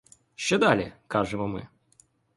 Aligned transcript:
Що 0.35 0.57
далі?— 0.57 0.93
кажемо 1.07 1.47
ми. 1.47 1.67